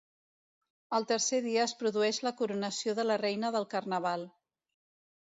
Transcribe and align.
El 0.99 1.03
tercer 1.11 1.41
dia 1.47 1.65
es 1.65 1.75
produeix 1.81 2.19
la 2.29 2.31
coronació 2.39 2.97
de 3.01 3.05
la 3.11 3.19
Reina 3.25 3.53
del 3.57 3.69
Carnaval. 3.75 4.25